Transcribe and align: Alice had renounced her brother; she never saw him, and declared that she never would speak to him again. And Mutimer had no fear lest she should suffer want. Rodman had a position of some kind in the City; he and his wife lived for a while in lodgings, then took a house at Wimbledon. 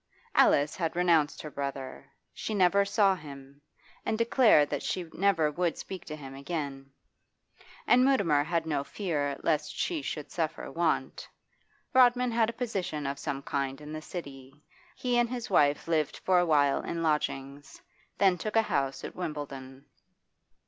Alice 0.33 0.75
had 0.75 0.95
renounced 0.95 1.43
her 1.43 1.51
brother; 1.51 2.11
she 2.33 2.55
never 2.55 2.83
saw 2.83 3.13
him, 3.15 3.61
and 4.03 4.17
declared 4.17 4.67
that 4.71 4.81
she 4.81 5.03
never 5.13 5.51
would 5.51 5.77
speak 5.77 6.05
to 6.05 6.15
him 6.15 6.33
again. 6.33 6.89
And 7.85 8.03
Mutimer 8.03 8.43
had 8.43 8.65
no 8.65 8.83
fear 8.83 9.37
lest 9.43 9.75
she 9.77 10.01
should 10.01 10.31
suffer 10.31 10.71
want. 10.71 11.29
Rodman 11.93 12.31
had 12.31 12.49
a 12.49 12.53
position 12.53 13.05
of 13.05 13.19
some 13.19 13.43
kind 13.43 13.79
in 13.79 13.93
the 13.93 14.01
City; 14.01 14.59
he 14.95 15.19
and 15.19 15.29
his 15.29 15.51
wife 15.51 15.87
lived 15.87 16.17
for 16.17 16.39
a 16.39 16.47
while 16.47 16.81
in 16.81 17.03
lodgings, 17.03 17.79
then 18.17 18.39
took 18.39 18.55
a 18.55 18.63
house 18.63 19.03
at 19.03 19.15
Wimbledon. 19.15 19.85